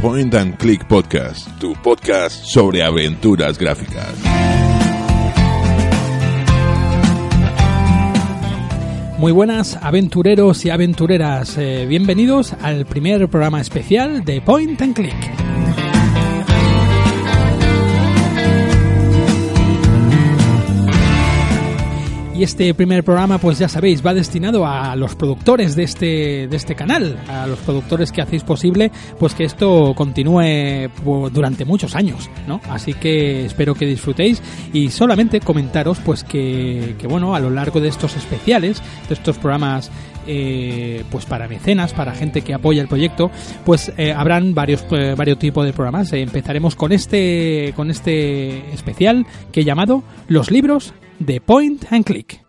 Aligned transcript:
Point 0.00 0.34
and 0.34 0.56
Click 0.56 0.88
Podcast, 0.88 1.46
tu 1.58 1.74
podcast 1.74 2.42
sobre 2.46 2.82
aventuras 2.82 3.58
gráficas. 3.58 4.14
Muy 9.18 9.32
buenas 9.32 9.76
aventureros 9.76 10.64
y 10.64 10.70
aventureras, 10.70 11.58
eh, 11.58 11.84
bienvenidos 11.86 12.54
al 12.62 12.86
primer 12.86 13.28
programa 13.28 13.60
especial 13.60 14.24
de 14.24 14.40
Point 14.40 14.80
and 14.80 14.94
Click. 14.94 15.89
Y 22.40 22.44
este 22.44 22.72
primer 22.72 23.04
programa, 23.04 23.36
pues 23.36 23.58
ya 23.58 23.68
sabéis, 23.68 24.02
va 24.02 24.14
destinado 24.14 24.66
a 24.66 24.96
los 24.96 25.14
productores 25.14 25.76
de 25.76 25.82
este, 25.82 26.48
de 26.48 26.56
este 26.56 26.74
canal, 26.74 27.18
a 27.28 27.46
los 27.46 27.58
productores 27.58 28.12
que 28.12 28.22
hacéis 28.22 28.44
posible, 28.44 28.90
pues 29.18 29.34
que 29.34 29.44
esto 29.44 29.92
continúe 29.94 30.88
pues, 31.04 31.34
durante 31.34 31.66
muchos 31.66 31.94
años, 31.94 32.30
¿no? 32.48 32.62
Así 32.70 32.94
que 32.94 33.44
espero 33.44 33.74
que 33.74 33.84
disfrutéis 33.84 34.42
y 34.72 34.88
solamente 34.88 35.40
comentaros, 35.40 35.98
pues 35.98 36.24
que, 36.24 36.96
bueno, 37.06 37.34
a 37.34 37.40
lo 37.40 37.50
largo 37.50 37.78
de 37.78 37.88
estos 37.88 38.16
especiales, 38.16 38.82
de 39.06 39.14
estos 39.16 39.36
programas 39.36 39.90
eh, 40.26 41.04
pues 41.10 41.26
para 41.26 41.46
mecenas, 41.46 41.92
para 41.92 42.14
gente 42.14 42.40
que 42.40 42.54
apoya 42.54 42.80
el 42.80 42.88
proyecto, 42.88 43.30
pues 43.66 43.92
eh, 43.98 44.14
habrán 44.14 44.54
varios, 44.54 44.86
eh, 44.92 45.14
varios 45.14 45.38
tipos 45.38 45.66
de 45.66 45.74
programas. 45.74 46.10
Empezaremos 46.14 46.74
con 46.74 46.92
este, 46.92 47.74
con 47.76 47.90
este 47.90 48.72
especial 48.72 49.26
que 49.52 49.60
he 49.60 49.64
llamado 49.64 50.02
Los 50.26 50.50
libros 50.50 50.94
de 51.20 51.40
Point 51.40 51.84
and 51.92 52.04
Click. 52.04 52.42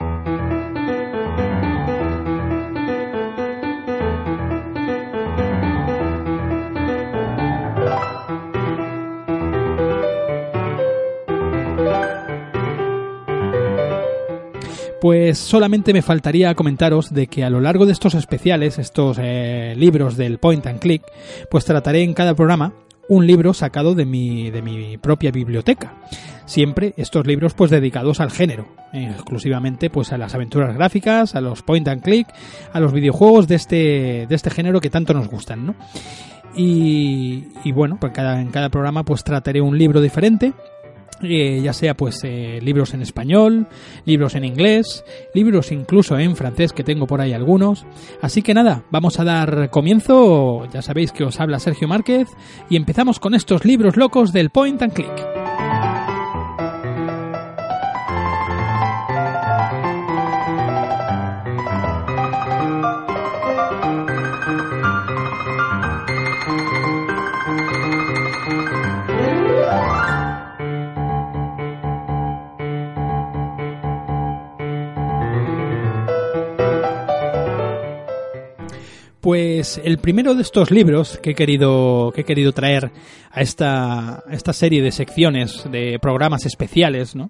Pues 14.99 15.39
solamente 15.39 15.93
me 15.93 16.03
faltaría 16.03 16.53
comentaros 16.53 17.11
de 17.11 17.27
que 17.27 17.43
a 17.43 17.49
lo 17.49 17.59
largo 17.59 17.85
de 17.85 17.91
estos 17.91 18.13
especiales, 18.13 18.77
estos 18.77 19.17
eh, 19.19 19.73
libros 19.75 20.15
del 20.15 20.37
Point 20.37 20.67
and 20.67 20.79
Click, 20.79 21.03
pues 21.49 21.65
trataré 21.65 22.03
en 22.03 22.13
cada 22.13 22.35
programa 22.35 22.73
un 23.11 23.27
libro 23.27 23.53
sacado 23.53 23.93
de 23.93 24.05
mi, 24.05 24.51
de 24.51 24.61
mi 24.61 24.97
propia 24.97 25.31
biblioteca. 25.31 25.95
Siempre 26.45 26.93
estos 26.95 27.27
libros 27.27 27.53
pues 27.53 27.69
dedicados 27.69 28.21
al 28.21 28.31
género, 28.31 28.67
eh, 28.93 29.09
exclusivamente 29.11 29.89
pues 29.89 30.13
a 30.13 30.17
las 30.17 30.33
aventuras 30.33 30.73
gráficas, 30.73 31.35
a 31.35 31.41
los 31.41 31.61
point 31.61 31.89
and 31.89 32.01
click, 32.01 32.27
a 32.71 32.79
los 32.79 32.93
videojuegos 32.93 33.49
de 33.49 33.55
este, 33.55 34.27
de 34.29 34.35
este 34.35 34.49
género 34.49 34.79
que 34.79 34.89
tanto 34.89 35.13
nos 35.13 35.27
gustan, 35.27 35.65
¿no? 35.65 35.75
Y, 36.55 37.47
y 37.65 37.73
bueno, 37.73 37.97
pues 37.99 38.13
cada, 38.13 38.39
en 38.39 38.49
cada 38.49 38.69
programa 38.69 39.03
pues 39.03 39.25
trataré 39.25 39.59
un 39.59 39.77
libro 39.77 39.99
diferente 39.99 40.53
eh, 41.23 41.61
ya 41.61 41.73
sea 41.73 41.95
pues 41.95 42.19
eh, 42.23 42.59
libros 42.61 42.93
en 42.93 43.01
español, 43.01 43.67
libros 44.05 44.35
en 44.35 44.45
inglés, 44.45 45.03
libros 45.33 45.71
incluso 45.71 46.17
en 46.17 46.35
francés 46.35 46.73
que 46.73 46.83
tengo 46.83 47.07
por 47.07 47.21
ahí 47.21 47.33
algunos. 47.33 47.85
Así 48.21 48.41
que 48.41 48.53
nada, 48.53 48.83
vamos 48.91 49.19
a 49.19 49.23
dar 49.23 49.69
comienzo, 49.69 50.67
ya 50.71 50.81
sabéis 50.81 51.11
que 51.11 51.23
os 51.23 51.39
habla 51.39 51.59
Sergio 51.59 51.87
Márquez 51.87 52.27
y 52.69 52.75
empezamos 52.75 53.19
con 53.19 53.33
estos 53.33 53.65
libros 53.65 53.97
locos 53.97 54.31
del 54.33 54.49
Point 54.49 54.81
and 54.81 54.93
Click. 54.93 55.40
Pues 79.21 79.79
el 79.83 79.99
primero 79.99 80.33
de 80.33 80.41
estos 80.41 80.71
libros 80.71 81.19
que 81.21 81.31
he 81.31 81.35
querido, 81.35 82.11
que 82.13 82.21
he 82.21 82.25
querido 82.25 82.53
traer 82.53 82.91
a 83.31 83.41
esta, 83.41 84.23
esta 84.31 84.51
serie 84.51 84.81
de 84.81 84.91
secciones, 84.91 85.63
de 85.71 85.99
programas 86.01 86.47
especiales, 86.47 87.15
¿no? 87.15 87.29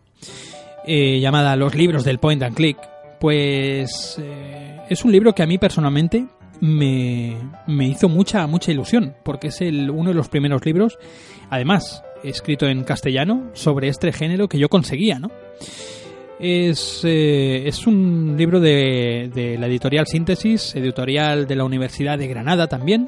Eh, 0.86 1.20
llamada 1.20 1.56
Los 1.58 1.76
libros 1.76 2.06
del 2.06 2.18
Point 2.18 2.44
and 2.44 2.56
Click, 2.56 2.78
pues 3.20 4.18
eh, 4.20 4.80
es 4.90 5.04
un 5.04 5.12
libro 5.12 5.36
que 5.36 5.44
a 5.44 5.46
mí 5.46 5.58
personalmente 5.58 6.26
me, 6.62 7.36
me 7.68 7.88
hizo 7.88 8.08
mucha, 8.08 8.48
mucha 8.48 8.72
ilusión, 8.72 9.14
porque 9.24 9.48
es 9.48 9.60
el, 9.60 9.90
uno 9.92 10.12
de 10.12 10.16
los 10.16 10.30
primeros 10.30 10.66
libros, 10.66 10.98
además, 11.50 12.04
escrito 12.24 12.68
en 12.68 12.84
castellano, 12.84 13.50
sobre 13.54 13.90
este 13.90 14.14
género 14.14 14.48
que 14.48 14.60
yo 14.60 14.70
conseguía, 14.70 15.20
¿no? 15.20 15.30
Es, 16.44 17.02
eh, 17.04 17.68
es 17.68 17.86
un 17.86 18.34
libro 18.36 18.60
de, 18.60 19.30
de, 19.32 19.60
la 19.60 19.68
editorial 19.68 20.08
Síntesis, 20.08 20.76
editorial 20.76 21.46
de 21.46 21.56
la 21.56 21.66
Universidad 21.66 22.18
de 22.18 22.28
Granada 22.28 22.66
también. 22.68 23.08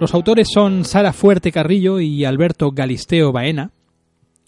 Los 0.00 0.12
autores 0.12 0.48
son 0.52 0.84
Sara 0.84 1.12
Fuerte 1.12 1.52
Carrillo 1.52 2.00
y 2.00 2.24
Alberto 2.24 2.72
Galisteo 2.72 3.30
Baena. 3.30 3.70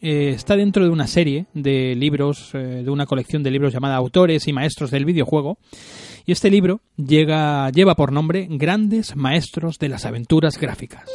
Eh, 0.00 0.30
está 0.30 0.56
dentro 0.56 0.84
de 0.84 0.90
una 0.90 1.06
serie 1.06 1.46
de 1.54 1.94
libros, 1.94 2.50
eh, 2.54 2.82
de 2.84 2.90
una 2.90 3.06
colección 3.06 3.42
de 3.42 3.50
libros 3.50 3.72
llamada 3.72 3.96
Autores 3.96 4.46
y 4.48 4.52
Maestros 4.52 4.90
del 4.90 5.04
Videojuego. 5.04 5.58
Y 6.26 6.32
este 6.32 6.50
libro 6.50 6.80
llega, 6.96 7.70
lleva 7.70 7.94
por 7.94 8.12
nombre 8.12 8.46
Grandes 8.50 9.16
Maestros 9.16 9.78
de 9.78 9.88
las 9.88 10.04
Aventuras 10.04 10.58
Gráficas. 10.58 11.08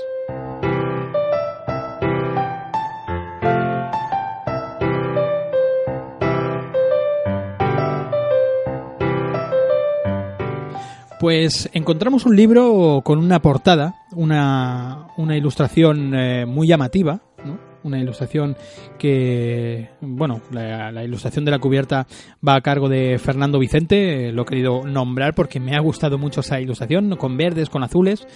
Pues 11.23 11.69
encontramos 11.71 12.25
un 12.25 12.35
libro 12.35 12.99
con 13.01 13.17
una 13.17 13.41
portada, 13.41 13.95
una, 14.11 15.07
una 15.15 15.37
ilustración 15.37 16.13
eh, 16.13 16.45
muy 16.45 16.67
llamativa, 16.67 17.21
¿no? 17.45 17.57
una 17.83 17.97
ilustración 17.97 18.57
que, 18.99 19.89
bueno, 20.01 20.41
la, 20.51 21.01
ilustración 21.01 21.45
de 21.45 21.51
la 21.51 21.59
cubierta 21.59 22.07
va 22.45 22.55
a 22.55 22.61
cargo 22.61 22.89
de 22.89 23.17
Fernando 23.19 23.57
Vicente, 23.57 24.33
lo 24.33 24.41
he 24.41 24.45
querido 24.45 24.83
nombrar 24.85 25.33
porque 25.33 25.61
me 25.61 25.77
ha 25.77 25.79
gustado 25.79 26.17
mucho 26.17 26.41
esa 26.41 26.59
ilustración, 26.59 27.15
con 27.15 27.37
verdes, 27.37 27.69
con 27.69 27.83
azules. 27.83 28.27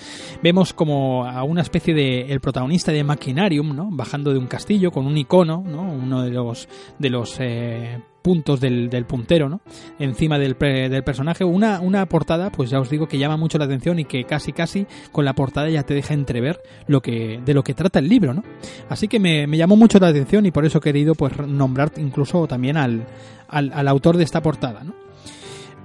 Vemos 0.42 0.72
como 0.72 1.26
a 1.26 1.44
una 1.44 1.64
especie 1.64 1.94
de 1.94 2.32
el 2.32 2.40
protagonista 2.40 2.94
de 2.94 3.04
Machinarium, 3.04 3.76
¿no? 3.76 3.90
Bajando 3.92 4.32
de 4.32 4.40
un 4.40 4.48
castillo 4.48 4.92
con 4.92 5.06
un 5.06 5.18
icono, 5.18 5.62
¿no? 5.66 5.82
Uno 5.82 6.22
de 6.24 6.32
los 6.32 6.70
de 7.00 7.10
los 7.10 7.38
eh, 7.42 8.00
puntos 8.28 8.60
del, 8.60 9.06
puntero, 9.08 9.48
¿no? 9.48 9.62
Encima 10.00 10.38
del, 10.38 10.58
del, 10.60 11.04
personaje. 11.06 11.46
Una, 11.46 11.80
una 11.80 12.06
portada, 12.08 12.52
pues 12.52 12.70
ya 12.70 12.78
os 12.82 12.90
digo 12.90 13.08
que 13.08 13.18
llama 13.18 13.38
mucho 13.38 13.58
la 13.58 13.64
atención 13.64 14.00
y 14.00 14.04
que 14.04 14.26
casi 14.26 14.52
casi 14.52 14.86
con 15.14 15.24
la 15.24 15.32
portada 15.32 15.70
ya 15.70 15.84
te 15.84 15.94
deja 15.94 16.14
entrever 16.14 16.60
lo 16.88 17.02
que, 17.02 17.40
de 17.46 17.54
lo 17.54 17.64
que 17.64 17.74
trata 17.74 18.00
el 18.00 18.10
libro, 18.10 18.34
¿no? 18.34 18.44
Así 18.90 19.08
que 19.08 19.18
me, 19.18 19.48
me 19.48 19.56
llamó 19.56 19.78
mucho 19.78 19.98
la 19.98 20.10
atención 20.10 20.46
y 20.46 20.52
por 20.52 20.66
eso 20.66 20.80
he 20.80 20.82
querido 20.82 21.16
pues 21.16 21.40
nombrar 21.40 21.94
incluso 21.96 22.48
también 22.48 22.76
al, 22.76 23.08
al, 23.48 23.72
al 23.74 23.88
autor 23.88 24.18
de 24.18 24.26
esta 24.26 24.42
portada, 24.42 24.84
¿no? 24.84 24.94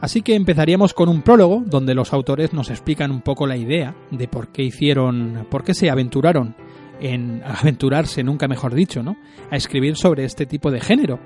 Así 0.00 0.22
que 0.22 0.34
empezaríamos 0.34 0.94
con 0.94 1.08
un 1.08 1.22
prólogo 1.22 1.62
donde 1.64 1.94
los 1.94 2.12
autores 2.12 2.52
nos 2.52 2.70
explican 2.70 3.12
un 3.12 3.20
poco 3.20 3.46
la 3.46 3.56
idea 3.56 3.94
de 4.10 4.26
por 4.26 4.48
qué 4.48 4.64
hicieron, 4.64 5.46
por 5.48 5.62
qué 5.62 5.74
se 5.74 5.90
aventuraron 5.90 6.56
en 7.00 7.42
aventurarse, 7.44 8.22
nunca 8.22 8.48
mejor 8.48 8.74
dicho, 8.74 9.04
¿no? 9.04 9.16
A 9.48 9.56
escribir 9.56 9.96
sobre 9.96 10.24
este 10.24 10.46
tipo 10.46 10.72
de 10.72 10.80
género. 10.80 11.20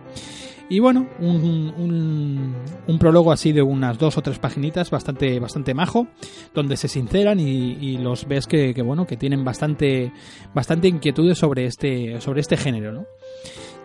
Y 0.69 0.81
bueno, 0.81 1.07
un, 1.21 2.55
un, 2.89 2.99
prólogo 2.99 3.31
así 3.31 3.53
de 3.53 3.63
unas 3.63 3.99
dos 3.99 4.19
o 4.19 4.23
tres 4.23 4.41
paginitas 4.41 4.91
bastante, 4.91 5.39
bastante 5.39 5.75
majo, 5.75 6.09
donde 6.55 6.77
se 6.77 6.89
sinceran 6.89 7.39
y, 7.39 7.75
y 7.75 7.99
los 7.99 8.27
ves 8.27 8.49
que, 8.49 8.75
que, 8.75 8.83
bueno, 8.83 9.07
que 9.07 9.17
tienen 9.17 9.45
bastante, 9.45 10.13
bastante 10.55 10.89
inquietudes 10.89 11.39
sobre 11.39 11.67
este, 11.67 12.21
sobre 12.21 12.41
este 12.41 12.57
género, 12.57 12.93
¿no? 12.93 13.07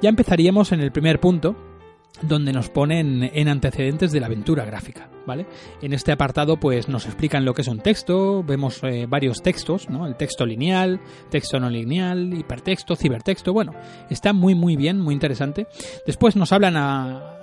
Ya 0.02 0.10
empezaríamos 0.10 0.72
en 0.72 0.82
el 0.82 0.92
primer 0.92 1.20
punto, 1.20 1.56
donde 2.22 2.54
nos 2.54 2.70
ponen 2.70 3.30
en 3.34 3.48
antecedentes 3.48 4.12
de 4.12 4.20
la 4.20 4.28
aventura 4.28 4.66
gráfica, 4.66 5.10
¿vale? 5.26 5.46
En 5.82 5.94
este 5.94 6.12
apartado 6.12 6.58
pues 6.58 6.88
nos 6.88 7.06
explican 7.06 7.46
lo 7.46 7.54
que 7.54 7.62
es 7.62 7.68
un 7.68 7.80
texto, 7.80 8.44
vemos 8.44 8.84
eh, 8.84 9.06
varios 9.08 9.42
textos, 9.42 9.90
¿no? 9.90 10.06
El 10.06 10.16
texto 10.16 10.46
lineal, 10.46 11.00
texto 11.30 11.60
no 11.60 11.70
lineal, 11.70 12.34
hipertexto, 12.34 12.96
cibertexto, 12.96 13.54
bueno, 13.54 13.74
está 14.10 14.34
muy 14.34 14.56
muy 14.56 14.76
bien, 14.76 15.00
muy 15.00 15.14
interesante. 15.14 15.68
Después 16.06 16.36
nos 16.36 16.52
hablan 16.52 16.78
a 16.78 17.38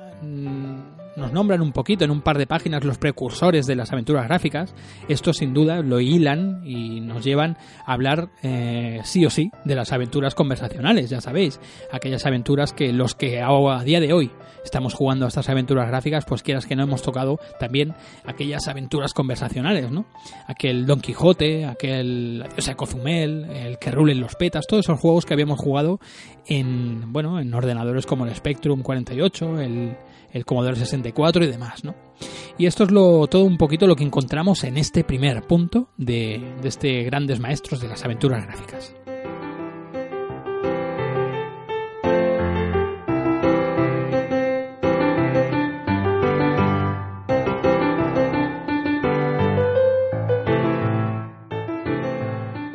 nos 1.18 1.32
nombran 1.32 1.60
un 1.60 1.72
poquito 1.72 2.04
en 2.04 2.10
un 2.10 2.22
par 2.22 2.38
de 2.38 2.46
páginas 2.46 2.84
los 2.84 2.98
precursores 2.98 3.66
de 3.66 3.76
las 3.76 3.92
aventuras 3.92 4.26
gráficas, 4.26 4.74
esto 5.08 5.32
sin 5.32 5.52
duda 5.52 5.82
lo 5.82 6.00
hilan 6.00 6.62
y 6.64 7.00
nos 7.00 7.24
llevan 7.24 7.56
a 7.84 7.92
hablar 7.92 8.30
eh, 8.42 9.00
sí 9.04 9.26
o 9.26 9.30
sí 9.30 9.50
de 9.64 9.74
las 9.74 9.92
aventuras 9.92 10.34
conversacionales, 10.34 11.10
ya 11.10 11.20
sabéis, 11.20 11.60
aquellas 11.92 12.24
aventuras 12.26 12.72
que 12.72 12.92
los 12.92 13.14
que 13.14 13.42
a 13.42 13.82
día 13.84 14.00
de 14.00 14.12
hoy 14.12 14.30
estamos 14.64 14.94
jugando 14.94 15.24
a 15.24 15.28
estas 15.28 15.48
aventuras 15.48 15.88
gráficas, 15.88 16.24
pues 16.24 16.42
quieras 16.42 16.66
que 16.66 16.76
no 16.76 16.82
hemos 16.82 17.02
tocado 17.02 17.38
también 17.58 17.94
aquellas 18.24 18.68
aventuras 18.68 19.14
conversacionales, 19.14 19.90
¿no? 19.90 20.06
Aquel 20.46 20.86
Don 20.86 21.00
Quijote, 21.00 21.64
aquel 21.66 22.44
o 22.56 22.60
sea, 22.60 22.76
Cozumel, 22.76 23.44
el 23.50 23.78
que 23.78 23.90
rulen 23.90 24.20
los 24.20 24.34
petas, 24.36 24.66
todos 24.66 24.84
esos 24.84 25.00
juegos 25.00 25.24
que 25.24 25.34
habíamos 25.34 25.58
jugado 25.58 26.00
en, 26.46 27.12
bueno, 27.12 27.40
en 27.40 27.52
ordenadores 27.54 28.06
como 28.06 28.26
el 28.26 28.34
Spectrum 28.34 28.82
48, 28.82 29.60
el, 29.60 29.96
el 30.32 30.44
Commodore 30.44 30.76
64 30.76 31.07
y 31.08 31.46
demás, 31.46 31.84
¿no? 31.84 31.94
Y 32.56 32.66
esto 32.66 32.84
es 32.84 32.90
lo, 32.90 33.26
todo 33.28 33.44
un 33.44 33.56
poquito 33.56 33.86
lo 33.86 33.94
que 33.94 34.04
encontramos 34.04 34.64
en 34.64 34.76
este 34.76 35.04
primer 35.04 35.42
punto 35.42 35.88
de, 35.96 36.54
de 36.60 36.68
este 36.68 37.04
grandes 37.04 37.38
maestros 37.38 37.80
de 37.80 37.88
las 37.88 38.04
aventuras 38.04 38.44
gráficas. 38.44 38.94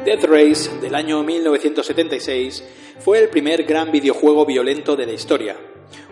Death 0.05 0.25
Race 0.25 0.69
del 0.79 0.95
año 0.95 1.23
1976 1.23 2.63
fue 2.99 3.19
el 3.19 3.29
primer 3.29 3.63
gran 3.63 3.91
videojuego 3.91 4.45
violento 4.45 4.95
de 4.95 5.07
la 5.07 5.13
historia, 5.13 5.57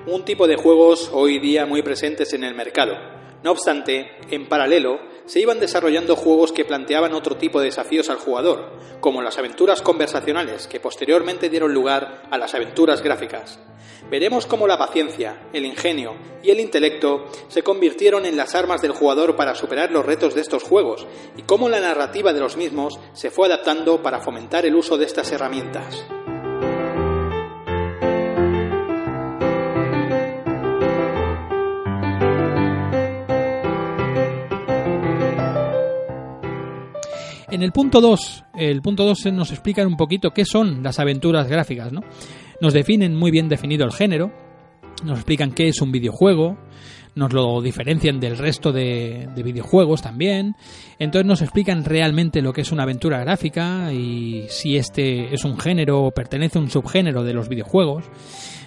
un 0.08 0.26
tipo 0.26 0.48
de 0.48 0.56
juegos 0.56 1.10
hoy 1.14 1.40
día 1.40 1.66
muy 1.66 1.84
presentes 1.84 2.34
en 2.34 2.44
el 2.44 2.56
mercado. 2.56 2.94
No 3.44 3.52
obstante, 3.52 4.12
en 4.30 4.48
paralelo, 4.48 5.00
se 5.26 5.40
iban 5.40 5.60
desarrollando 5.60 6.16
juegos 6.16 6.52
que 6.52 6.66
planteaban 6.66 7.14
otro 7.14 7.38
tipo 7.38 7.60
de 7.60 7.66
desafíos 7.66 8.10
al 8.10 8.18
jugador, 8.18 8.78
como 9.00 9.22
las 9.22 9.38
aventuras 9.38 9.82
conversacionales, 9.82 10.68
que 10.68 10.80
posteriormente 10.80 11.50
dieron 11.50 11.74
lugar 11.74 12.24
a 12.30 12.38
las 12.38 12.54
aventuras 12.54 13.02
gráficas. 13.02 13.60
Veremos 14.10 14.46
cómo 14.46 14.68
la 14.68 14.78
paciencia, 14.78 15.48
el 15.54 15.66
ingenio 15.66 16.16
y 16.44 16.50
el 16.50 16.60
intelecto 16.60 17.26
se 17.48 17.64
convirtieron 17.64 18.26
en 18.26 18.38
las 18.38 18.56
armas 18.56 18.82
del 18.82 18.92
jugador 18.92 19.36
para 19.36 19.56
superar 19.56 19.92
los 19.92 20.06
retos 20.06 20.36
de 20.36 20.42
estos 20.42 20.64
juegos, 20.64 21.08
y 21.38 21.44
cómo 21.44 21.70
la 21.70 21.80
narrativa 21.80 22.34
de 22.34 22.40
los 22.40 22.58
mismos 22.58 23.00
se 23.14 23.32
fue 23.32 23.48
adaptando 23.48 24.02
para 24.04 24.20
fomentar 24.20 24.66
el 24.66 24.76
uso 24.76 24.98
de 24.98 25.06
estas 25.06 25.32
herramientas. 25.32 26.06
En 37.52 37.64
el 37.64 37.74
punto 37.74 38.00
2, 38.00 38.46
el 38.56 38.82
punto 38.82 39.04
2 39.04 39.26
nos 39.34 39.52
explica 39.52 39.86
un 39.86 39.98
poquito 39.98 40.32
qué 40.32 40.46
son 40.46 40.82
las 40.82 41.00
aventuras 41.00 41.50
gráficas, 41.50 41.92
¿no? 41.92 42.00
Nos 42.62 42.74
definen 42.74 43.14
muy 43.14 43.30
bien 43.30 43.50
definido 43.50 43.84
el 43.84 43.92
género, 43.92 44.32
nos 45.04 45.18
explican 45.18 45.52
qué 45.52 45.68
es 45.68 45.82
un 45.82 45.92
videojuego, 45.92 46.58
nos 47.16 47.34
lo 47.34 47.62
diferencian 47.62 48.22
del 48.22 48.38
resto 48.38 48.72
de, 48.72 49.28
de, 49.36 49.44
videojuegos 49.44 50.02
también. 50.02 50.56
Entonces 50.98 51.28
nos 51.28 51.42
explican 51.42 51.84
realmente 51.84 52.42
lo 52.42 52.54
que 52.54 52.62
es 52.62 52.72
una 52.72 52.84
aventura 52.84 53.20
gráfica 53.20 53.92
y 53.92 54.46
si 54.48 54.78
este 54.78 55.34
es 55.34 55.44
un 55.44 55.60
género 55.60 56.04
o 56.04 56.12
pertenece 56.12 56.58
a 56.58 56.62
un 56.62 56.70
subgénero 56.70 57.22
de 57.26 57.34
los 57.34 57.50
videojuegos. 57.50 58.06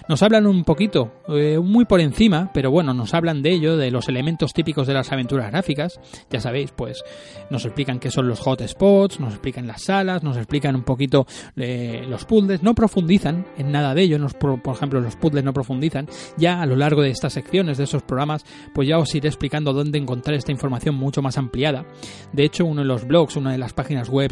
Nos 0.07 0.21
hablan 0.21 0.45
un 0.45 0.63
poquito, 0.63 1.11
eh, 1.29 1.57
muy 1.57 1.85
por 1.85 1.99
encima, 1.99 2.51
pero 2.53 2.69
bueno, 2.69 2.93
nos 2.93 3.15
hablan 3.15 3.41
de 3.41 3.51
ello, 3.51 3.75
de 3.75 3.89
los 3.89 4.07
elementos 4.07 4.53
típicos 4.53 4.85
de 4.85 4.93
las 4.93 5.11
aventuras 5.11 5.49
gráficas. 5.49 5.99
Ya 6.29 6.39
sabéis, 6.39 6.71
pues 6.71 7.03
nos 7.49 7.65
explican 7.65 7.99
qué 7.99 8.11
son 8.11 8.27
los 8.27 8.39
hotspots, 8.45 9.19
nos 9.19 9.33
explican 9.33 9.65
las 9.65 9.81
salas, 9.83 10.21
nos 10.21 10.37
explican 10.37 10.75
un 10.75 10.83
poquito 10.83 11.25
eh, 11.55 12.05
los 12.07 12.25
puzzles, 12.25 12.61
no 12.61 12.75
profundizan 12.75 13.47
en 13.57 13.71
nada 13.71 13.95
de 13.95 14.03
ello, 14.03 14.19
nos, 14.19 14.35
por, 14.35 14.59
ejemplo, 14.67 15.01
los 15.01 15.15
puzzles 15.15 15.43
no 15.43 15.53
profundizan. 15.53 16.07
Ya 16.37 16.61
a 16.61 16.67
lo 16.67 16.75
largo 16.75 17.01
de 17.01 17.09
estas 17.09 17.33
secciones, 17.33 17.79
de 17.79 17.85
esos 17.85 18.03
programas, 18.03 18.45
pues 18.75 18.87
ya 18.87 18.99
os 18.99 19.13
iré 19.15 19.27
explicando 19.27 19.73
dónde 19.73 19.97
encontrar 19.97 20.35
esta 20.35 20.51
información 20.51 20.93
mucho 20.93 21.23
más 21.23 21.39
ampliada. 21.39 21.83
De 22.31 22.43
hecho, 22.43 22.63
uno 22.65 22.81
de 22.81 22.87
los 22.87 23.07
blogs, 23.07 23.37
una 23.37 23.53
de 23.53 23.57
las 23.57 23.73
páginas 23.73 24.09
web 24.09 24.31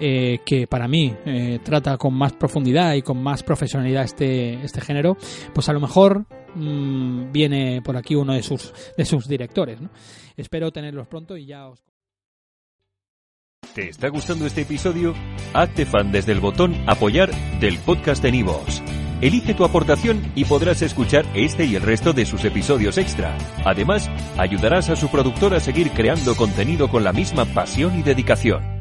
eh, 0.00 0.38
que 0.46 0.66
para 0.66 0.88
mí 0.88 1.14
trata 1.62 1.98
con 1.98 2.14
más 2.14 2.32
profundidad 2.32 2.94
y 2.94 3.02
con 3.02 3.22
más 3.22 3.42
profesionalidad 3.42 4.04
este, 4.04 4.54
este 4.64 4.80
pues 5.54 5.68
a 5.68 5.72
lo 5.72 5.80
mejor 5.80 6.26
mmm, 6.54 7.32
viene 7.32 7.82
por 7.82 7.96
aquí 7.96 8.14
uno 8.14 8.32
de 8.34 8.42
sus, 8.42 8.72
de 8.96 9.04
sus 9.04 9.28
directores. 9.28 9.78
Espero 10.36 10.70
tenerlos 10.70 11.06
pronto 11.06 11.36
y 11.36 11.46
ya 11.46 11.68
os... 11.68 11.82
¿Te 13.74 13.88
está 13.88 14.08
gustando 14.08 14.46
este 14.46 14.62
episodio? 14.62 15.14
Hazte 15.54 15.86
fan 15.86 16.10
desde 16.10 16.32
el 16.32 16.40
botón 16.40 16.74
apoyar 16.88 17.30
del 17.60 17.78
podcast 17.78 18.22
de 18.22 18.32
Nivos. 18.32 18.82
Elige 19.20 19.54
tu 19.54 19.64
aportación 19.64 20.32
y 20.34 20.46
podrás 20.46 20.82
escuchar 20.82 21.26
este 21.34 21.66
y 21.66 21.76
el 21.76 21.82
resto 21.82 22.12
de 22.12 22.24
sus 22.24 22.44
episodios 22.44 22.96
extra. 22.96 23.36
Además, 23.64 24.10
ayudarás 24.38 24.88
a 24.88 24.96
su 24.96 25.08
productor 25.08 25.54
a 25.54 25.60
seguir 25.60 25.90
creando 25.90 26.34
contenido 26.34 26.88
con 26.88 27.04
la 27.04 27.12
misma 27.12 27.44
pasión 27.44 27.98
y 27.98 28.02
dedicación. 28.02 28.79